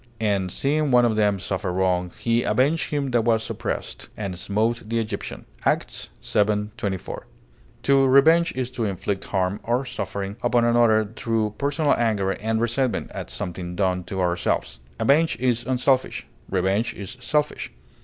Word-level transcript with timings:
"And 0.19 0.51
seeing 0.51 0.89
one 0.89 1.05
of 1.05 1.15
them 1.15 1.37
suffer 1.37 1.71
wrong, 1.71 2.11
he 2.17 2.41
avenged 2.41 2.89
him 2.89 3.11
that 3.11 3.21
was 3.23 3.47
oppressed, 3.51 4.09
and 4.17 4.39
smote 4.39 4.89
the 4.89 4.97
Egyptian," 4.97 5.45
Acts 5.63 6.09
vii, 6.23 6.69
24. 6.75 7.27
To 7.83 8.07
revenge 8.07 8.51
is 8.55 8.71
to 8.71 8.85
inflict 8.85 9.25
harm 9.25 9.59
or 9.61 9.85
suffering 9.85 10.37
upon 10.41 10.65
another 10.65 11.05
through 11.15 11.53
personal 11.59 11.93
anger 11.95 12.31
and 12.31 12.59
resentment 12.59 13.11
at 13.13 13.29
something 13.29 13.75
done 13.75 14.03
to 14.05 14.19
ourselves. 14.21 14.79
Avenge 14.99 15.37
is 15.39 15.67
unselfish; 15.67 16.25
revenge 16.49 16.95
is 16.95 17.15
selfish. 17.19 17.71